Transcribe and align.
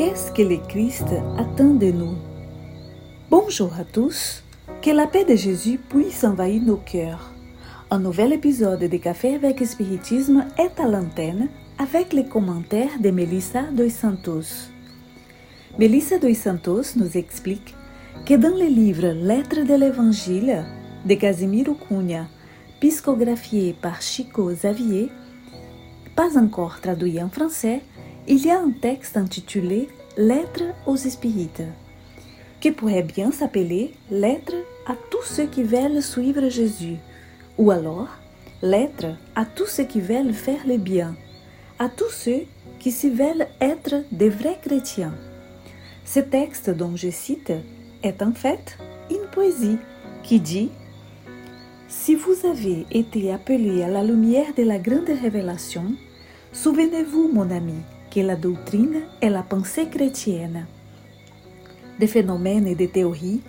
Qu'est-ce 0.00 0.32
que 0.32 0.40
le 0.40 0.56
Christ 0.56 1.08
attend 1.36 1.74
de 1.74 1.90
nous? 1.90 2.16
Bonjour 3.28 3.74
à 3.78 3.84
tous, 3.84 4.42
que 4.80 4.90
la 4.90 5.06
paix 5.06 5.26
de 5.26 5.36
Jésus 5.36 5.76
puisse 5.76 6.24
envahir 6.24 6.62
nos 6.62 6.78
cœurs. 6.78 7.34
Un 7.90 7.98
nouvel 7.98 8.32
épisode 8.32 8.80
de 8.80 8.96
Café 8.96 9.34
avec 9.34 9.62
Spiritisme 9.62 10.46
est 10.56 10.80
à 10.80 10.88
l'antenne 10.88 11.48
avec 11.78 12.14
les 12.14 12.24
commentaires 12.24 12.98
de 12.98 13.10
Melissa 13.10 13.64
dos 13.72 13.90
Santos. 13.90 14.70
Melissa 15.78 16.18
dos 16.18 16.32
Santos 16.32 16.96
nous 16.96 17.18
explique 17.18 17.74
que 18.24 18.32
dans 18.32 18.56
le 18.56 18.68
livre 18.68 19.08
Lettres 19.08 19.66
de 19.66 19.74
l'Évangile 19.74 20.64
de 21.04 21.14
Casimiro 21.14 21.74
Cunha, 21.74 22.24
psicographié 22.80 23.74
par 23.74 24.00
Chico 24.00 24.46
Xavier, 24.46 25.10
pas 26.16 26.38
encore 26.38 26.80
traduit 26.80 27.22
en 27.22 27.28
français, 27.28 27.82
il 28.28 28.44
y 28.44 28.50
a 28.50 28.60
un 28.60 28.70
texte 28.70 29.16
intitulé 29.16 29.88
Lettres 30.16 30.74
aux 30.86 30.96
Spirites, 30.96 31.62
qui 32.60 32.72
pourrait 32.72 33.04
bien 33.04 33.30
s'appeler 33.30 33.94
Lettres 34.10 34.56
à 34.86 34.96
tous 35.08 35.22
ceux 35.22 35.46
qui 35.46 35.62
veulent 35.62 36.02
suivre 36.02 36.48
Jésus, 36.48 36.96
ou 37.56 37.70
alors 37.70 38.08
Lettres 38.60 39.16
à 39.36 39.44
tous 39.44 39.66
ceux 39.66 39.84
qui 39.84 40.00
veulent 40.00 40.32
faire 40.32 40.66
le 40.66 40.78
bien, 40.78 41.14
à 41.78 41.88
tous 41.88 42.10
ceux 42.10 42.42
qui 42.80 42.90
se 42.90 43.06
veulent 43.06 43.46
être 43.60 44.02
des 44.10 44.30
vrais 44.30 44.58
chrétiens. 44.60 45.14
Ce 46.04 46.18
texte 46.18 46.70
dont 46.70 46.96
je 46.96 47.10
cite 47.10 47.52
est 48.02 48.20
en 48.20 48.32
fait 48.32 48.76
une 49.12 49.30
poésie 49.30 49.78
qui 50.24 50.40
dit 50.40 50.70
Si 51.86 52.16
vous 52.16 52.34
avez 52.46 52.84
été 52.90 53.32
appelé 53.32 53.84
à 53.84 53.88
la 53.88 54.02
lumière 54.02 54.52
de 54.56 54.64
la 54.64 54.80
grande 54.80 55.08
révélation, 55.22 55.84
souvenez-vous, 56.52 57.30
mon 57.32 57.48
ami, 57.48 57.78
que 58.10 58.20
la 58.20 58.36
doutrine 58.36 59.02
est 59.20 59.30
la 59.30 59.42
pensée 59.42 59.86
chrétienne. 59.88 60.66
Des 61.98 62.06
phénomènes 62.06 62.66
et 62.66 62.74
des 62.74 62.88
théories, 62.88 63.40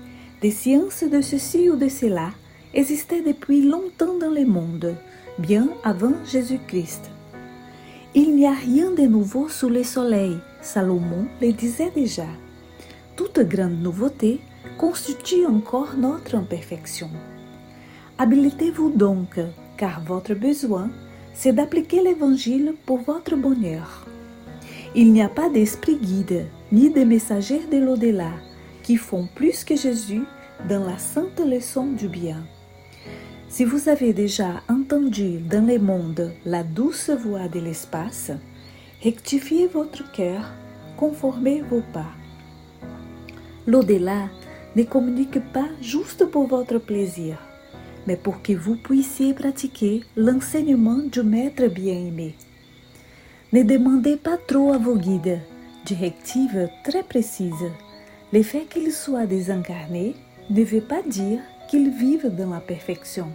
des 0.41 0.51
sciences 0.51 1.03
de 1.03 1.21
ceci 1.21 1.69
ou 1.69 1.75
de 1.75 1.89
cela 1.89 2.29
existaient 2.73 3.21
depuis 3.21 3.63
longtemps 3.63 4.17
dans 4.19 4.29
le 4.29 4.45
monde, 4.45 4.95
bien 5.39 5.69
avant 5.83 6.13
Jésus-Christ. 6.31 7.09
Il 8.13 8.35
n'y 8.35 8.45
a 8.45 8.51
rien 8.53 8.91
de 8.91 9.03
nouveau 9.03 9.47
sous 9.49 9.69
le 9.69 9.83
soleil, 9.83 10.37
Salomon 10.61 11.27
le 11.41 11.53
disait 11.53 11.91
déjà. 11.95 12.27
Toute 13.15 13.39
grande 13.39 13.81
nouveauté 13.81 14.41
constitue 14.77 15.45
encore 15.45 15.95
notre 15.97 16.35
imperfection. 16.35 17.09
Habilitez-vous 18.17 18.91
donc, 18.91 19.39
car 19.77 20.01
votre 20.03 20.33
besoin, 20.33 20.89
c'est 21.33 21.53
d'appliquer 21.53 22.03
l'Évangile 22.03 22.73
pour 22.85 22.99
votre 22.99 23.35
bonheur. 23.35 24.05
Il 24.93 25.13
n'y 25.13 25.21
a 25.21 25.29
pas 25.29 25.49
d'esprit 25.49 25.95
guide, 25.95 26.47
ni 26.73 26.89
de 26.89 27.05
messagers 27.05 27.65
de 27.71 27.77
l'au-delà, 27.77 28.31
qui 28.83 28.97
font 28.97 29.25
plus 29.35 29.63
que 29.63 29.77
Jésus 29.77 30.23
dans 30.67 30.83
la 30.83 30.97
sainte 30.97 31.39
leçon 31.39 31.93
du 31.93 32.09
bien. 32.09 32.43
Si 33.47 33.63
vous 33.63 33.87
avez 33.87 34.11
déjà 34.11 34.61
entendu 34.67 35.39
dans 35.39 35.65
le 35.65 35.79
monde 35.79 36.33
la 36.45 36.63
douce 36.63 37.09
voix 37.09 37.47
de 37.47 37.61
l'espace, 37.61 38.31
rectifiez 39.01 39.67
votre 39.67 40.11
cœur, 40.11 40.51
conformez 40.97 41.61
vos 41.61 41.83
pas. 41.93 42.11
L'au-delà 43.67 44.27
ne 44.75 44.83
communique 44.83 45.39
pas 45.53 45.69
juste 45.81 46.25
pour 46.25 46.47
votre 46.47 46.79
plaisir, 46.79 47.37
mais 48.07 48.17
pour 48.17 48.41
que 48.41 48.53
vous 48.53 48.75
puissiez 48.75 49.33
pratiquer 49.33 50.01
l'enseignement 50.17 50.99
du 51.09 51.23
Maître 51.23 51.67
bien-aimé. 51.67 52.35
Ne 53.53 53.63
demandez 53.63 54.15
pas 54.15 54.37
trop 54.37 54.71
à 54.71 54.77
vos 54.77 54.95
guides, 54.95 55.41
directives 55.85 56.69
très 56.85 57.03
précises. 57.03 57.69
Le 58.31 58.43
fait 58.43 58.61
qu'ils 58.61 58.93
soient 58.93 59.25
désincarnés 59.25 60.15
ne 60.49 60.63
veut 60.63 60.79
pas 60.79 61.01
dire 61.01 61.41
qu'ils 61.67 61.89
vivent 61.89 62.33
dans 62.33 62.51
la 62.51 62.61
perfection. 62.61 63.27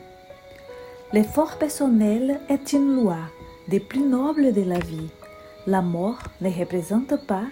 L'effort 1.13 1.59
personnel 1.59 2.41
est 2.49 2.73
une 2.73 2.97
loi 2.97 3.19
des 3.69 3.79
plus 3.79 4.01
nobles 4.01 4.55
de 4.55 4.63
la 4.63 4.79
vie. 4.79 5.11
La 5.67 5.83
mort 5.83 6.23
ne 6.41 6.49
représente 6.49 7.27
pas 7.27 7.45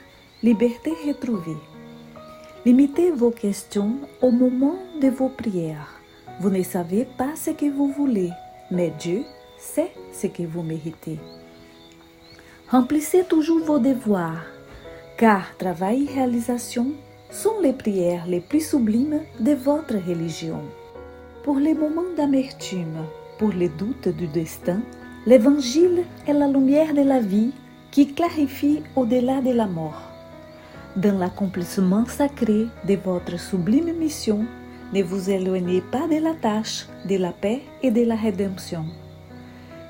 liberté 0.42 0.90
retrouvée. 1.06 1.58
Limitez 2.64 3.10
vos 3.10 3.30
questions 3.30 3.96
au 4.22 4.30
moment 4.30 4.76
de 5.02 5.08
vos 5.08 5.28
prières. 5.28 6.00
Vous 6.40 6.48
ne 6.48 6.62
savez 6.62 7.06
pas 7.18 7.36
ce 7.36 7.50
que 7.50 7.70
vous 7.70 7.92
voulez, 7.92 8.30
mais 8.70 8.90
Dieu 8.98 9.22
sait 9.58 9.92
ce 10.14 10.28
que 10.28 10.44
vous 10.44 10.62
méritez. 10.62 11.18
Remplissez 12.70 13.24
toujours 13.24 13.62
vos 13.62 13.78
devoirs, 13.78 14.42
car 15.18 15.54
travail 15.58 16.04
et 16.04 16.14
réalisation 16.14 16.92
sont 17.30 17.60
les 17.62 17.74
prières 17.74 18.26
les 18.26 18.40
plus 18.40 18.66
sublimes 18.70 19.20
de 19.38 19.52
votre 19.52 19.94
religion. 19.94 20.62
Pour 21.42 21.56
les 21.56 21.74
moments 21.74 22.14
d'amertume, 22.16 23.04
pour 23.38 23.50
les 23.50 23.68
doutes 23.68 24.08
du 24.08 24.26
destin, 24.28 24.80
l'Évangile 25.26 26.04
est 26.26 26.32
la 26.32 26.48
lumière 26.48 26.94
de 26.94 27.02
la 27.02 27.20
vie 27.20 27.52
qui 27.90 28.14
clarifie 28.14 28.82
au-delà 28.96 29.42
de 29.42 29.52
la 29.52 29.66
mort. 29.66 30.00
Dans 30.96 31.18
l'accomplissement 31.18 32.06
sacré 32.06 32.66
de 32.88 32.94
votre 32.94 33.38
sublime 33.38 33.92
mission, 33.92 34.46
ne 34.94 35.02
vous 35.02 35.28
éloignez 35.28 35.82
pas 35.82 36.08
de 36.08 36.16
la 36.16 36.34
tâche 36.34 36.86
de 37.06 37.16
la 37.16 37.32
paix 37.32 37.60
et 37.82 37.90
de 37.90 38.04
la 38.04 38.16
rédemption. 38.16 38.86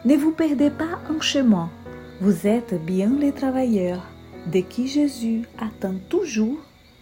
Ne 0.05 0.17
vous 0.17 0.33
perdez 0.33 0.71
pas 0.71 0.99
en 1.09 1.21
chemin 1.21 1.71
vous 2.21 2.47
êtes 2.47 2.75
bien 2.85 3.11
les 3.19 3.33
travailleurs 3.33 4.07
de 4.53 4.61
qui 4.61 4.87
Jésus 4.87 5.43
attend 5.59 5.95
toujours 6.09 6.59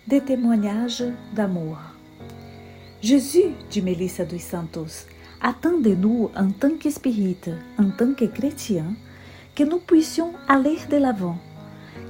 des 0.06 0.20
témoignages 0.20 1.04
d'amour. 1.34 1.78
Jésus, 3.02 3.50
dit 3.70 3.82
Melissa 3.82 4.24
dos 4.24 4.38
Santos, 4.38 5.06
attend 5.42 5.78
de 5.78 5.94
nous 5.94 6.30
en 6.34 6.50
tant 6.50 6.76
qu'espírite, 6.80 7.50
en 7.78 7.90
tant 7.90 8.14
que 8.14 8.24
chrétiens, 8.24 8.94
que 9.54 9.64
nous 9.64 9.80
puissions 9.80 10.32
aller 10.48 10.78
de 10.90 10.96
l'avant, 10.96 11.38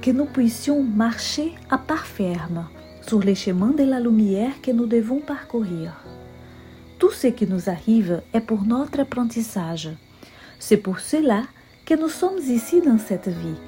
que 0.01 0.11
nous 0.11 0.25
puissions 0.25 0.81
marcher 0.81 1.53
à 1.69 1.77
pas 1.77 1.97
ferme 1.97 2.67
sur 3.01 3.19
les 3.19 3.35
chemins 3.35 3.73
de 3.77 3.83
la 3.83 3.99
lumière 3.99 4.61
que 4.61 4.71
nous 4.71 4.85
devons 4.85 5.19
parcourir. 5.19 6.01
Tout 6.99 7.11
ce 7.11 7.27
qui 7.27 7.47
nous 7.47 7.69
arrive 7.69 8.21
est 8.33 8.39
pour 8.39 8.63
notre 8.63 9.01
apprentissage. 9.01 9.89
C'est 10.57 10.77
pour 10.77 11.01
cela 11.01 11.43
que 11.93 11.99
nous 11.99 12.09
sommes 12.09 12.39
ici 12.39 12.81
dans 12.81 12.97
cette 12.97 13.27
vie. 13.27 13.59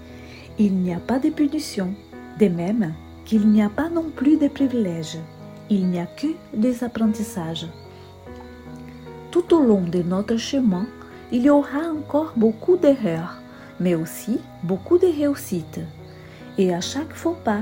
Il 0.57 0.77
n'y 0.77 0.91
a 0.95 0.99
pas 0.99 1.19
de 1.19 1.29
punition, 1.29 1.93
de 2.39 2.47
même 2.47 2.93
qu'il 3.23 3.47
n'y 3.47 3.61
a 3.61 3.69
pas 3.69 3.87
non 3.87 4.05
plus 4.15 4.37
de 4.37 4.47
privilèges. 4.47 5.19
Il 5.69 5.85
n'y 5.87 5.99
a 5.99 6.07
que 6.07 6.27
des 6.51 6.83
apprentissages. 6.83 7.67
Tout 9.29 9.53
au 9.53 9.61
long 9.61 9.83
de 9.83 10.01
notre 10.01 10.37
chemin, 10.37 10.87
il 11.31 11.43
y 11.43 11.51
aura 11.51 11.91
encore 11.95 12.33
beaucoup 12.35 12.77
d'erreurs, 12.77 13.37
mais 13.79 13.93
aussi 13.93 14.39
beaucoup 14.63 14.97
de 14.97 15.05
réussites. 15.05 15.81
Et 16.57 16.73
à 16.73 16.81
chaque 16.81 17.13
faux 17.13 17.37
pas, 17.43 17.61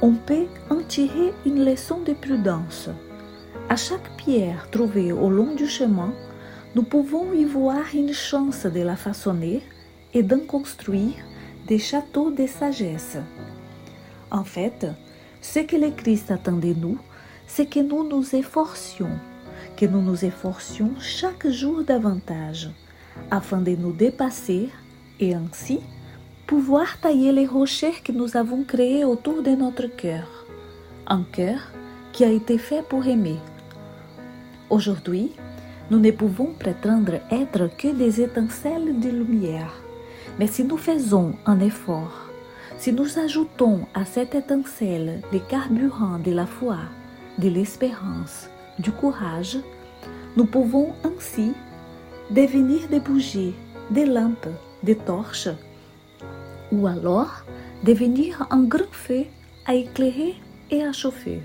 on 0.00 0.12
peut 0.12 0.46
en 0.70 0.82
tirer 0.88 1.34
une 1.44 1.66
leçon 1.66 2.00
de 2.00 2.14
prudence. 2.14 2.88
À 3.68 3.76
chaque 3.76 4.16
pierre 4.16 4.70
trouvée 4.70 5.12
au 5.12 5.28
long 5.28 5.54
du 5.54 5.66
chemin, 5.66 6.14
nous 6.74 6.84
pouvons 6.84 7.34
y 7.34 7.44
voir 7.44 7.82
une 7.92 8.14
chance 8.14 8.64
de 8.64 8.80
la 8.80 8.96
façonner 8.96 9.62
et 10.14 10.22
d'en 10.22 10.40
construire 10.40 11.14
des 11.66 11.78
châteaux 11.78 12.30
de 12.30 12.46
sagesse. 12.46 13.18
En 14.30 14.44
fait, 14.44 14.86
ce 15.40 15.60
que 15.60 15.76
le 15.76 15.90
Christ 15.90 16.30
attend 16.30 16.56
de 16.56 16.74
nous, 16.74 16.98
c'est 17.46 17.66
que 17.66 17.80
nous 17.80 18.08
nous 18.08 18.34
efforcions, 18.34 19.16
que 19.76 19.86
nous 19.86 20.02
nous 20.02 20.24
efforcions 20.24 20.92
chaque 20.98 21.48
jour 21.48 21.84
davantage, 21.84 22.70
afin 23.30 23.60
de 23.60 23.72
nous 23.72 23.92
dépasser 23.92 24.68
et 25.20 25.34
ainsi 25.34 25.80
pouvoir 26.46 26.98
tailler 27.00 27.32
les 27.32 27.46
rochers 27.46 28.00
que 28.02 28.12
nous 28.12 28.36
avons 28.36 28.64
créés 28.64 29.04
autour 29.04 29.42
de 29.42 29.50
notre 29.50 29.86
cœur, 29.86 30.46
un 31.06 31.22
cœur 31.22 31.60
qui 32.12 32.24
a 32.24 32.30
été 32.30 32.58
fait 32.58 32.82
pour 32.82 33.06
aimer. 33.06 33.38
Aujourd'hui, 34.70 35.32
nous 35.90 35.98
ne 35.98 36.10
pouvons 36.10 36.52
prétendre 36.58 37.20
être 37.30 37.70
que 37.76 37.88
des 37.88 38.20
étincelles 38.20 38.98
de 39.00 39.08
lumière 39.08 39.72
mais 40.38 40.46
si 40.46 40.64
nous 40.64 40.76
faisons 40.76 41.34
un 41.46 41.60
effort, 41.60 42.28
si 42.78 42.92
nous 42.92 43.18
ajoutons 43.18 43.80
à 43.94 44.04
cette 44.04 44.34
étincelle 44.34 45.20
les 45.32 45.40
carburants 45.40 46.18
de 46.18 46.30
la 46.30 46.46
foi, 46.46 46.78
de 47.38 47.48
l'espérance, 47.48 48.48
du 48.78 48.92
courage, 48.92 49.58
nous 50.36 50.44
pouvons 50.44 50.92
ainsi 51.04 51.52
devenir 52.30 52.86
des 52.88 53.00
bougies, 53.00 53.54
des 53.90 54.06
lampes, 54.06 54.48
des 54.84 54.94
torches, 54.94 55.48
ou 56.70 56.86
alors 56.86 57.42
devenir 57.84 58.46
un 58.50 58.62
grand 58.62 58.92
feu 58.92 59.24
à 59.66 59.74
éclairer 59.74 60.36
et 60.70 60.84
à 60.84 60.92
chauffer. 60.92 61.40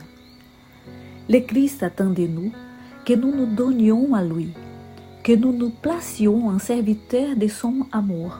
Le 1.29 1.39
Christ 1.39 1.81
attend 1.81 2.09
de 2.09 2.27
nous 2.27 2.51
que 3.05 3.13
nous 3.13 3.33
nous 3.33 3.47
donnions 3.47 4.13
à 4.13 4.23
lui, 4.23 4.51
que 5.23 5.33
nous 5.33 5.53
nous 5.53 5.71
placions 5.71 6.47
en 6.47 6.59
serviteurs 6.59 7.35
de 7.35 7.47
son 7.47 7.87
amour 7.91 8.37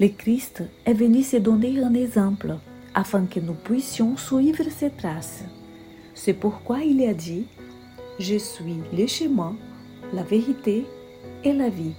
le 0.00 0.08
Christ 0.08 0.62
est 0.86 0.94
venu 0.94 1.22
se 1.22 1.36
donner 1.36 1.78
un 1.82 1.92
exemple 1.92 2.56
afin 2.94 3.26
que 3.26 3.38
nous 3.38 3.52
puissions 3.52 4.16
suivre 4.16 4.64
ses 4.70 4.88
traces. 4.88 5.44
C'est 6.14 6.32
pourquoi 6.32 6.80
il 6.80 7.06
a 7.06 7.12
dit, 7.12 7.44
Je 8.18 8.36
suis 8.36 8.78
le 8.96 9.06
chemin, 9.06 9.54
la 10.14 10.22
vérité 10.22 10.86
et 11.44 11.52
la 11.52 11.68
vie. 11.68 11.92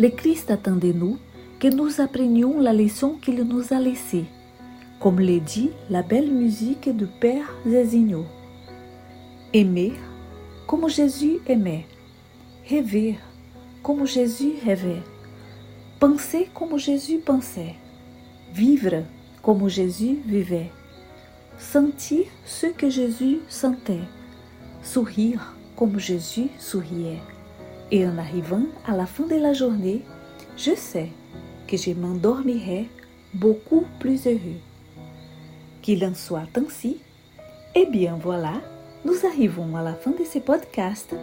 Le 0.00 0.08
Christ 0.08 0.50
attend 0.50 0.74
de 0.74 0.90
nous 0.90 1.16
que 1.60 1.68
nous 1.68 2.00
apprenions 2.00 2.58
la 2.58 2.72
leçon 2.72 3.18
qu'il 3.22 3.40
nous 3.44 3.72
a 3.72 3.78
laissée, 3.78 4.24
comme 4.98 5.20
le 5.20 5.38
dit 5.38 5.70
la 5.90 6.02
belle 6.02 6.32
musique 6.32 6.88
du 6.88 7.06
Père 7.06 7.54
Zezinho. 7.68 8.24
Aimer 9.52 9.92
como 10.66 10.88
Jésus 10.88 11.38
aimait, 11.46 11.86
rêver 12.68 13.16
como 13.84 14.06
Jésus 14.06 14.54
rêvait, 14.64 15.02
penser 16.02 16.50
como 16.52 16.78
Jésus 16.78 17.18
pensait, 17.18 17.76
vivre 18.52 19.04
como 19.40 19.68
Jésus 19.68 20.18
vivait, 20.26 20.72
sentir 21.58 22.24
ce 22.44 22.66
que 22.66 22.90
Jésus 22.90 23.38
sentait, 23.48 24.08
sourire 24.82 25.54
comme 25.76 26.00
Jésus 26.00 26.48
souriait. 26.58 27.20
Et 27.92 28.04
en 28.04 28.18
arrivant 28.18 28.64
à 28.84 28.96
la 28.96 29.06
fin 29.06 29.28
de 29.28 29.36
la 29.36 29.52
journée, 29.52 30.02
je 30.56 30.74
sais 30.74 31.10
que 31.68 31.76
je 31.76 31.92
m'endormirai 31.92 32.88
beaucoup 33.32 33.84
plus 34.00 34.26
heureux. 34.26 34.60
Qu'il 35.82 36.04
en 36.04 36.16
soit 36.16 36.48
ainsi. 36.56 36.98
Et 37.76 37.86
bien 37.86 38.18
voilà, 38.20 38.54
nous 39.04 39.24
arrivons 39.24 39.76
à 39.76 39.84
la 39.84 39.94
fin 39.94 40.10
de 40.10 40.24
ce 40.24 40.40
podcast. 40.40 41.14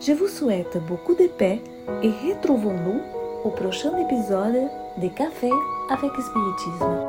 Je 0.00 0.12
vous 0.12 0.28
souhaite 0.28 0.78
beaucoup 0.86 1.16
de 1.16 1.26
paix 1.26 1.60
et 2.04 2.10
retrouvons-nous 2.10 3.17
au 3.44 3.50
prochain 3.50 3.96
épisode 3.98 4.68
de 4.96 5.08
Café 5.08 5.50
avec 5.90 6.10
Spiritisme. 6.10 7.07